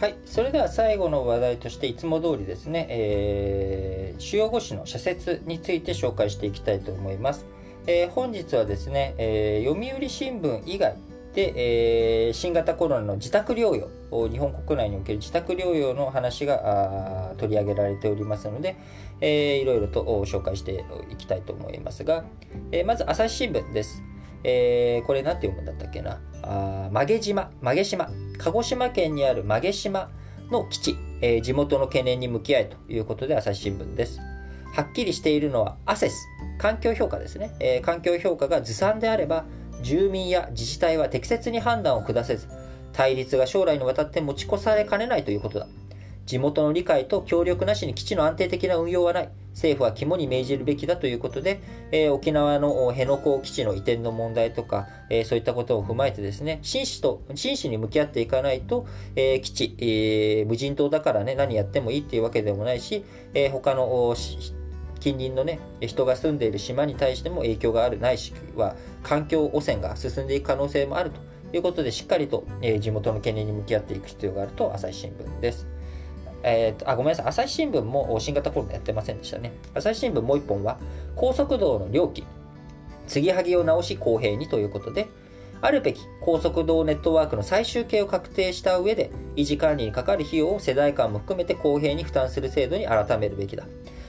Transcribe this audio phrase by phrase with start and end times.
[0.00, 7.46] はい、それでは最後の話題としていつも通りですね、えー、主要語詞の社説について紹介していきたいと思います。
[7.88, 10.94] えー、本日はですね、えー、読売新聞以外
[11.34, 13.88] で、えー、新型コロナの自宅療養、
[14.28, 18.76] 日本国内における自宅療養の話が取り上げられておりますので、
[19.20, 22.24] えー、いろいろと紹介していきたいと思いますが、
[22.70, 24.00] えー、まず朝日新聞です。
[24.44, 26.20] えー、これ何て読むんだったっけな？
[26.44, 30.10] あ曲げ島曲げ島鹿児島県にある馬毛島
[30.50, 34.20] の基地、えー、地元の懸念に向き合いということで朝日新聞です。
[34.72, 36.26] はっきりしているのはアセス
[36.58, 39.44] 環境評価ですね、えー、環境評価がずさんであれば
[39.82, 42.48] 住民や自治体は適切に判断を下せず
[42.92, 45.66] 対立が将来にわたって持ち越されかねないということだ。
[46.28, 64.14] 地元の理解と協力なしに基地の安定的な運用はない政府は肝に銘じるべきだということで、えー、沖縄の辺野古基地の移転の問題とか、えー、そういったことを踏まえてですね、真摯と、真摯に向き合っていかないと、えー、基地、えー、無人島だからね、何やってもいいっていうわけでもないし、えー、他の
[65.00, 71.20] 近隣のね、人が住んでいる島に対しても影響があるないしは、環境汚染が進んでいく可能性もあると
[71.56, 75.77] いうことで、しっかりと、えー、地元の懸念に向き合っていく必要があると、朝日新聞です。
[76.42, 79.52] えーと、あごめんなさい、朝日新聞も新型コロナやってませんでしたね。
[79.74, 80.78] 朝日新聞もう一本は、
[81.16, 82.24] 高速道の料金、
[83.06, 85.08] 継ぎはぎを直し公平にということで、
[85.60, 93.64] あるべき高速道ネットワークの最終形を確定した上で、維持管理にかかる費用を世代間も含めて公平に負担する制度に改めるべきだ。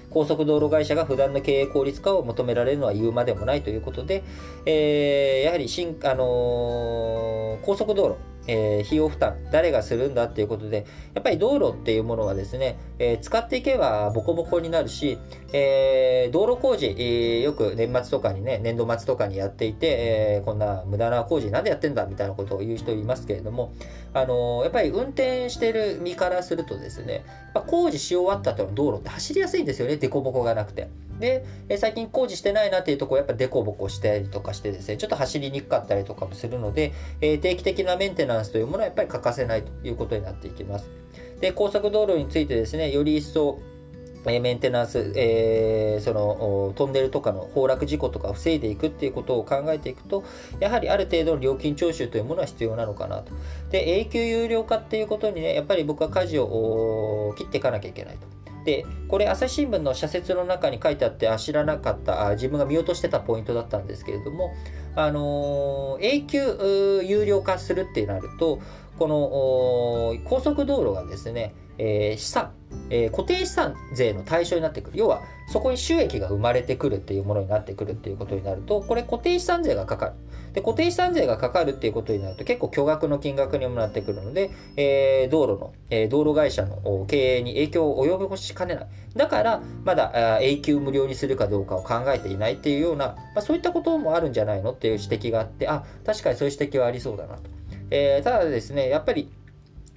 [0.10, 4.24] 高速道路会社が普段の経営効率化を求められるのは言うまでもないということで、
[4.66, 8.16] えー、やはり新、あのー、高速道路、
[8.48, 15.20] えー、費用負担、誰がするんだっていうことで、やっぱり道路っていうものはですね、えー、使っていけばボコボコになるし、
[15.54, 23.74] えー、道路工事、えー、よく年末とかにね、年度末とかにやっていて、えー、こんな無駄な工事なんでやってんだみたいなことを言う人いますけれども、
[24.14, 30.88] あの、やっぱり運転してる身からするとですね、や工事し終わった後の道路って走りやすいんですよね、凸凹がなくて。
[31.20, 40.90] で、え最近工事してないなっていうとこやっぱデココしたりとかしてですね、ちょっと走りにくかったりとかもするので、え定期的なメンテナンスナンスというものはやっぱり欠かせないということになっていきます。
[41.42, 43.60] で、高速道路についてですね、より一層
[44.26, 50.24] メンテナンス、えー、そのトンネルとかの崩落事故とかを防いでいくっていうことを考えていくと、
[50.60, 53.32] やはりある程度の料金徴収というものは必要なのかなと。
[53.72, 58.28] で、永久有料化っていうことにね、やっぱり僕は舵を切っていかなきゃいけないと。
[58.66, 64.54] で、これ朝日新聞の社説の中に書いてあってあ知らなかったあ自分が見落としてたポイントだったんですけれども、
[65.06, 68.60] あの、永久有料化するってなると
[68.98, 72.52] この高速道路がですね、えー、資産、
[72.90, 75.00] えー、固定資産税の対象になってくる。
[75.00, 80.14] 要はそこに収益が生まれてくるっていうものになってくるっていうことになるとこれ固定資産税がかかる。
[80.54, 88.88] で固定資産税がかかるっていうことになると結構巨額の金額にもなってくるので、えー、道路の、え、道路会社の経営に影響を及ぼしかねない。
[89.16, 97.42] だからまだ永久無料にするかどうかを考えていないっていうような、まあ、そういったこともあるんじゃないのっていう指摘があってあ確かにそういう指摘はありそうだなと、
[97.92, 99.32] え、ただですねやっぱり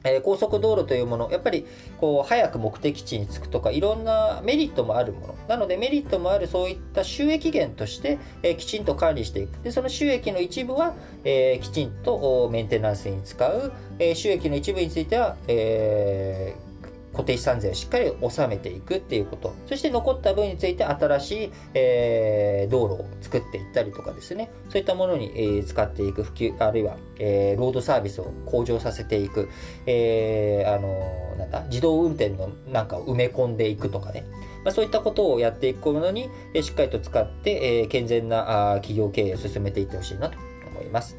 [0.05, 1.67] え、高速道路というもの、やっぱり
[1.99, 5.35] こう早く目的地に着くとか、いろんなメリットもあるもの。
[5.49, 9.63] なので、メリットもあるそういった収益源として、え、きちんと管理していく。
[9.63, 13.73] で、その収益の一部は、え、きちんとメンテナンスに使う。
[13.99, 16.72] え収益の一部については、えー
[17.13, 19.55] 固定資産税をしっかり納めていくっていうこと。
[19.67, 24.51] そして残った分について新しい、えー、道路を作っていったりとかですね。
[24.69, 29.49] そういったものに、えー、使っていく普及、あるいは、えー、ロードサービスを向上させていく。
[29.87, 34.25] えー、あのなんだ、自動運転のなんかを埋め込んでいくとかね。
[34.65, 40.39] まあ、そういったことをやっていくものに、えー、しっかりと使って、えー、健全なあ企業経営を進めていってほしいなと
[40.71, 41.19] 思います。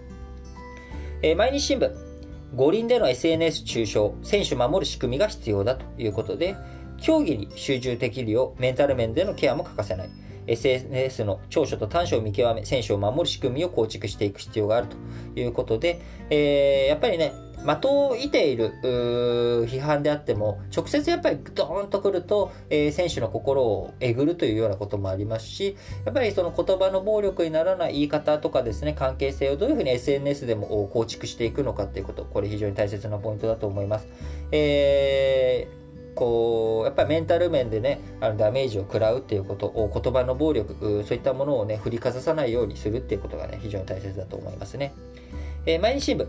[1.22, 2.13] えー、毎日新聞。
[2.56, 6.56] 五輪での SNS 中傷、選手守る仕組みが必要だということで、
[7.02, 10.10] 競技に集中できるようメンタル面でのケアも欠かせない。
[10.46, 14.98] SNS の長所と短所を見極め、選手を守る仕組みを構築していく必要があると
[15.40, 17.34] いうことで、えー、やっぱりね、
[17.64, 18.74] 的を射ている
[19.68, 34.08] 批判であっても、直接やっぱりドーンとくると、えー、選手の心をえぐるというようなこともありますし、やっぱりその言葉の暴力にならない言い方とかですね、関係性をどういうふうに SNS でも構築していくのかっていうこと、これ非常に大切なポイントだと思います。
[34.52, 35.84] えー
[36.16, 44.94] こうやっぱりメンタル面でねあのダメージを食らうっていうことを言葉の暴力そういったものをね振りかざさないようにするっていうことがね非常に大切だと思いますね、
[45.66, 46.28] えー、毎日新聞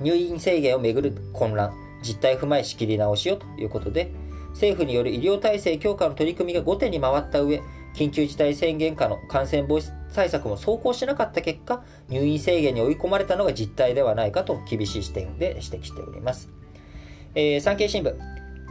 [0.00, 4.12] 入院制限をめぐる混乱、実態踏まえ仕切り直しよということで、
[4.50, 7.60] 政府による医療体制強化の取り組みが後手に回った上、
[7.94, 16.50] 緊急事態宣言下の感染防止対策も走行しなかった結果、入院制限に追い込まれたのが実態ではないかと厳しい視点で指摘しております。
[17.34, 18.14] えー、産経新聞、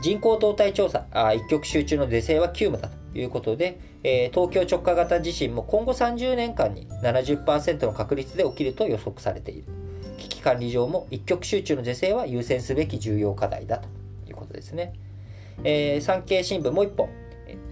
[0.01, 9.82] 人口動態調査、あ一極集中の是正は急務だということで、えー、東京直下型地震も今後30年間に70%の確率で起きると予測されている。
[10.17, 13.87] 危機管理上も一極集中の是正は優先すべき重要課題だと
[14.27, 14.93] いうことですね。
[15.63, 17.09] えー、産経新聞もう一本。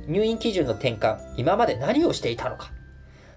[0.07, 2.71] 入院基準の転換、今まで何をしていたのか。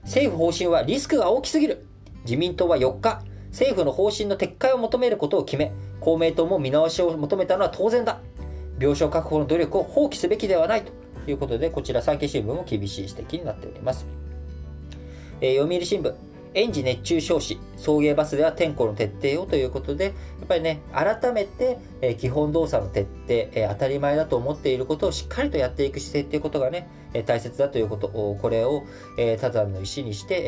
[0.02, 1.86] 政府方針はリスクが大きすぎる。
[2.24, 8.20] 自民党は4日、政府の方針の撤回を求めることを決め、公明党も見直しを求めたのは当然だ。
[8.78, 14.06] 病床確保の努力を放棄すべきではないということで、こちら産経新聞も厳しい指摘になっております。
[15.40, 16.14] えー、読売新聞、
[16.54, 20.10] 園児熱中症死、送迎バスでは点呼の徹底をということで、や
[20.44, 28.84] っぱりね、改めて、え、基本動作の徹底、え、当たり前だと思っていることをしっかりとやっていく姿勢っていうことがね、え、大切だということ、これを、
[29.18, 30.42] えー、他山の石にして、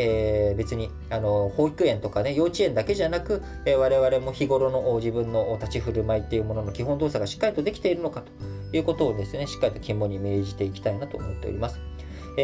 [0.52, 8.22] え、別に、あの、保育園とかね、幼稚園だけじゃなく、え、我々も日頃の自分の立ち振る舞いっていうものの基本動作がしっかりとできているのか
[8.70, 11.80] ということをですね、しっかりと肝に銘じていきたいなと思っております。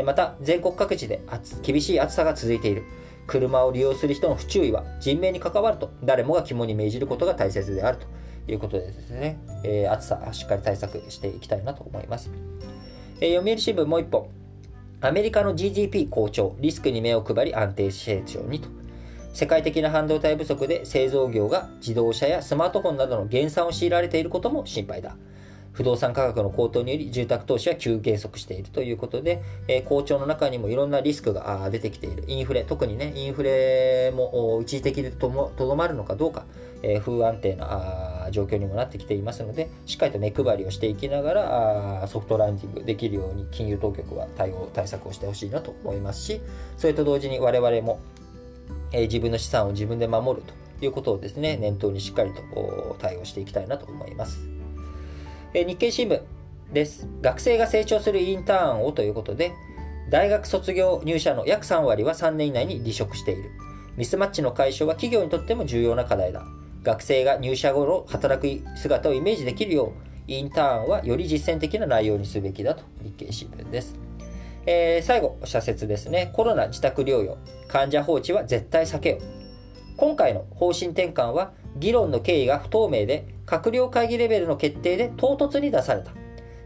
[0.05, 1.21] また、全国各地で
[1.63, 2.83] 厳しい暑さが続いている。
[3.27, 8.07] 車を利用する人の不注意は人命に関わると誰もが肝に銘じることが大切であると
[8.51, 12.31] いうことでですね、えー、暑さしっかり対策していきたいなと思います。
[13.21, 14.29] えー、読売新聞もう一本。
[15.01, 18.69] アメリカの GDP 好調、リスクに目を配り安定成長にと。
[19.33, 25.17] 世界的な半導体不足で製造業が自動車やスマートフォンなどの減産を強いられていることも心配だ。
[25.73, 32.25] 不動産価格の高騰により住宅投資は急減速しているということで、えー、好調の中にもいろんなリスクが出てきている。
[32.27, 36.45] インフレ、特にね、インフレも一時的でとどまるのかどうか、
[36.83, 46.41] えー、不安定な状況にもなってきていますので、しっかりと目配りをしていきながら、ソフトランディングできるように金融当局は対応、対策をしてほしいなと思いますし、
[46.77, 48.01] それと同時に我々も、
[48.93, 54.52] えー、自分の資産を自分で守るということをですね、念頭にしっかりと対応していきたいなと思います。
[55.55, 56.23] え日経新聞
[56.73, 57.07] です。
[57.21, 59.53] 学生が成長するインターンをということで、
[60.09, 63.51] 大学卒業入社の約3割は3年以内に離職している。
[63.99, 66.47] ミスマッチの解消は企業にとっても重要な課題だ。
[66.83, 73.95] 学生が入社後の働く姿をイメージできるよう、インターンはより実践的な内容にすべきだと日経新聞です。
[74.65, 76.31] えー、最後、社説ですね。
[76.33, 77.37] コロナ自宅療養、
[77.69, 79.21] 患者放置は絶対避けよう。
[79.99, 81.53] 今回の方針転換は
[81.83, 86.13] 議論の経緯が不透明で閣僚会議レベルの決定で唐突に出された。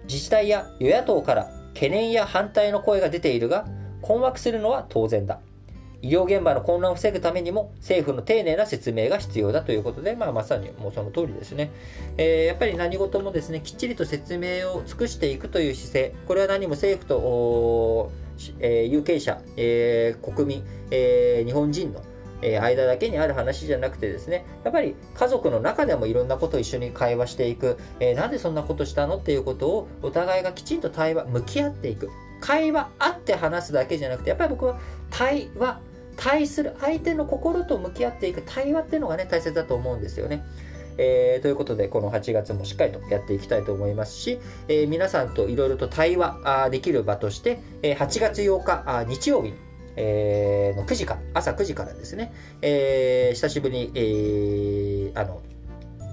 [0.07, 3.67] 自治体や与野党から懸念や反対の声が出ているが
[4.03, 5.41] 困惑するのは当然だ。
[6.03, 11.71] 医療現場の混乱を防ぐためにも政府の丁寧な説明が必要だということで、まあ、まさにもうその通りですね、
[12.19, 16.15] えー、やっぱり何事もですねきっちりと説明を尽くしていくという姿勢。
[16.29, 18.13] これは何も政府と、
[18.61, 22.03] えー、有権者、えー、国民、え日本人の
[22.43, 32.11] え間だけにある話じゃなくてですね、やっぱり家族の中でもいろんなことを一緒に会話していく、えー、なんでそんなことしたのっていうことをお互いがきちんと対話、向き合っていく。
[32.41, 34.79] 会話あって話すだけじゃなくて、やっぱり僕は
[35.11, 35.81] 対話、
[36.17, 40.45] 対する相手の心と向き合っていく対話っていうのがね、大切だと思うんですよね。
[40.99, 49.53] えー、ということで、この8月もしっかりとやっていきたいと思いますし、えー、皆さんといろいろと対話できる場として、えー、8月8日日曜日
[49.97, 52.33] えー、の9時から、朝9時からですね、
[52.63, 55.43] えー、久しぶりに、えー、あの、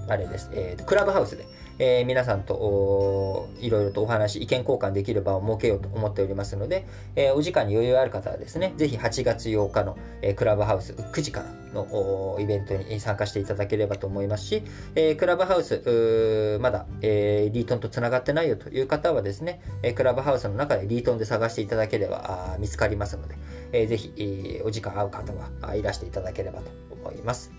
[0.08, 1.46] あれです、えー、クラブハウスで、
[1.78, 14.62] えー、皆さんといろいろとお話、意見交換できる場を設けようと思っておりますので、えー、お時間に余裕ある方はですね、ぜひ8月8日の、えー、クラブハウス9時からのイベントに参加していただければと思いますし、
[14.94, 23.34] えー、クラブハウス、まだ、えー、リートンとつながってないよという方はですね、えー、クラブハウスの中でリートンで探していただければ見つかりますので、
[23.72, 27.52] えー、ぜひ、えー、お時間合う方はいらしていただければと思います。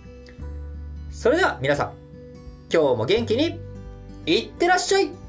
[1.12, 1.94] それでは皆さん、
[2.72, 3.60] 今日も元気に
[4.26, 5.25] いってらっしゃい。